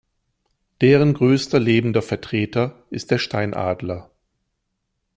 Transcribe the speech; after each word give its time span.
Deren 0.81 1.13
größter 1.13 1.59
lebender 1.59 2.01
Vertreter 2.01 2.83
ist 2.89 3.11
der 3.11 3.19
Steinadler. 3.19 4.09